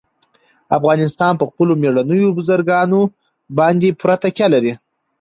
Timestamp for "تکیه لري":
4.23-4.73